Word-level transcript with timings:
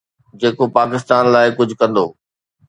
جيڪو 0.39 0.65
پاڪستان 0.77 1.23
لاءِ 1.33 1.47
ڪجهه 1.57 1.79
ڪندو 1.79 2.05